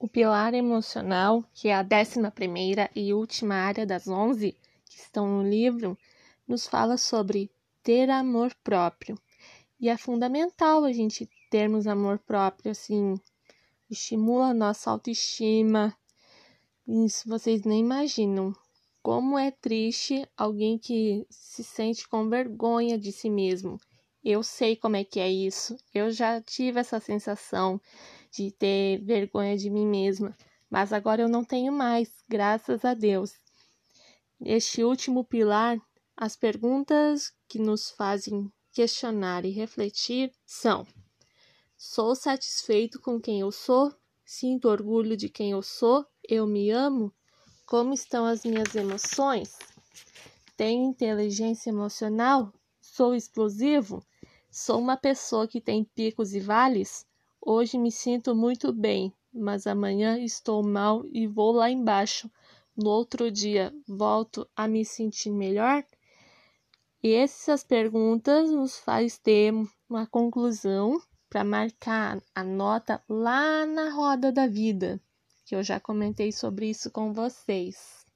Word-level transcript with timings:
O 0.00 0.06
pilar 0.06 0.54
emocional, 0.54 1.44
que 1.52 1.66
é 1.66 1.74
a 1.74 1.82
décima 1.82 2.30
primeira 2.30 2.88
e 2.94 3.12
última 3.12 3.56
área 3.56 3.84
das 3.84 4.06
onze 4.06 4.56
que 4.88 4.96
estão 4.96 5.26
no 5.26 5.42
livro, 5.42 5.98
nos 6.46 6.68
fala 6.68 6.96
sobre 6.96 7.50
ter 7.82 8.08
amor 8.08 8.54
próprio. 8.62 9.18
E 9.80 9.88
é 9.88 9.96
fundamental 9.96 10.84
a 10.84 10.92
gente 10.92 11.28
termos 11.50 11.88
amor 11.88 12.20
próprio, 12.20 12.70
assim, 12.70 13.20
estimula 13.90 14.50
a 14.50 14.54
nossa 14.54 14.88
autoestima. 14.88 15.92
Isso 16.86 17.28
vocês 17.28 17.64
nem 17.64 17.80
imaginam. 17.80 18.54
Como 19.02 19.36
é 19.36 19.50
triste 19.50 20.24
alguém 20.36 20.78
que 20.78 21.26
se 21.28 21.64
sente 21.64 22.06
com 22.06 22.28
vergonha 22.28 22.96
de 22.96 23.10
si 23.10 23.28
mesmo. 23.28 23.80
Eu 24.24 24.42
sei 24.42 24.76
como 24.76 24.96
é 24.96 25.04
que 25.04 25.20
é 25.20 25.30
isso. 25.30 25.76
Eu 25.94 26.10
já 26.10 26.40
tive 26.40 26.80
essa 26.80 26.98
sensação 27.00 27.80
de 28.30 28.50
ter 28.50 28.98
vergonha 29.02 29.56
de 29.56 29.70
mim 29.70 29.86
mesma, 29.86 30.36
mas 30.68 30.92
agora 30.92 31.22
eu 31.22 31.28
não 31.28 31.44
tenho 31.44 31.72
mais, 31.72 32.10
graças 32.28 32.84
a 32.84 32.94
Deus. 32.94 33.32
Este 34.40 34.84
último 34.84 35.24
pilar, 35.24 35.80
as 36.16 36.36
perguntas 36.36 37.32
que 37.48 37.58
nos 37.58 37.90
fazem 37.90 38.52
questionar 38.72 39.44
e 39.44 39.50
refletir 39.50 40.32
são: 40.46 40.86
Sou 41.76 42.14
satisfeito 42.14 43.00
com 43.00 43.20
quem 43.20 43.40
eu 43.40 43.50
sou? 43.50 43.94
Sinto 44.24 44.68
orgulho 44.68 45.16
de 45.16 45.28
quem 45.28 45.52
eu 45.52 45.62
sou? 45.62 46.04
Eu 46.28 46.46
me 46.46 46.70
amo? 46.70 47.12
Como 47.64 47.94
estão 47.94 48.24
as 48.26 48.44
minhas 48.44 48.74
emoções? 48.74 49.56
Tenho 50.56 50.90
inteligência 50.90 51.70
emocional? 51.70 52.52
Sou 52.90 53.14
explosivo? 53.14 54.02
Sou 54.50 54.80
uma 54.80 54.96
pessoa 54.96 55.46
que 55.46 55.60
tem 55.60 55.84
picos 55.84 56.32
e 56.34 56.40
vales? 56.40 57.06
Hoje 57.40 57.78
me 57.78 57.92
sinto 57.92 58.34
muito 58.34 58.72
bem, 58.72 59.12
mas 59.32 59.66
amanhã 59.66 60.18
estou 60.18 60.62
mal 60.62 61.04
e 61.12 61.26
vou 61.26 61.52
lá 61.52 61.70
embaixo. 61.70 62.30
No 62.74 62.88
outro 62.88 63.30
dia 63.30 63.72
volto 63.86 64.48
a 64.56 64.66
me 64.66 64.84
sentir 64.84 65.30
melhor? 65.30 65.84
E 67.02 67.12
essas 67.12 67.62
perguntas 67.62 68.50
nos 68.50 68.78
faz 68.78 69.18
ter 69.18 69.52
uma 69.88 70.06
conclusão 70.06 70.98
para 71.28 71.44
marcar 71.44 72.20
a 72.34 72.42
nota 72.42 73.04
lá 73.08 73.66
na 73.66 73.90
roda 73.90 74.32
da 74.32 74.46
vida, 74.46 75.00
que 75.44 75.54
eu 75.54 75.62
já 75.62 75.78
comentei 75.78 76.32
sobre 76.32 76.70
isso 76.70 76.90
com 76.90 77.12
vocês. 77.12 78.07